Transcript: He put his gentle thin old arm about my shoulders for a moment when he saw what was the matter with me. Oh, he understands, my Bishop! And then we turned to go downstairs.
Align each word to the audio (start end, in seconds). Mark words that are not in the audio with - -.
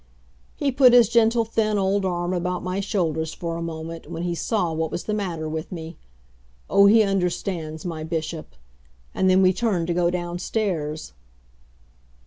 He 0.55 0.71
put 0.71 0.93
his 0.93 1.09
gentle 1.09 1.45
thin 1.45 1.77
old 1.77 2.05
arm 2.05 2.33
about 2.33 2.63
my 2.63 2.79
shoulders 2.79 3.35
for 3.35 3.55
a 3.55 3.61
moment 3.61 4.09
when 4.09 4.23
he 4.23 4.33
saw 4.33 4.73
what 4.73 4.89
was 4.89 5.03
the 5.03 5.13
matter 5.13 5.47
with 5.47 5.71
me. 5.71 5.95
Oh, 6.71 6.87
he 6.87 7.03
understands, 7.03 7.85
my 7.85 8.03
Bishop! 8.03 8.55
And 9.13 9.29
then 9.29 9.43
we 9.43 9.53
turned 9.53 9.85
to 9.85 9.93
go 9.93 10.09
downstairs. 10.09 11.13